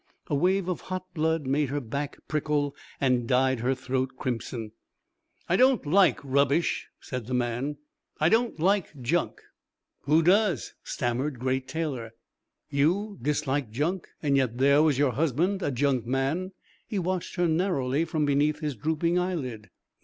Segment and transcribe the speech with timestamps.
[0.25, 4.71] A wave of hot blood made her back prickle and dyed her throat crimson.
[5.47, 7.77] "I don't like rubbish," said the man.
[8.19, 9.41] "I don't like junk."
[10.05, 12.13] "Who does?" stammered Great Taylor.
[12.71, 16.53] "You dislike junk, and yet there was your husband, a junkman."
[16.87, 19.69] He watched her narrowly from beneath his drooping eyelid.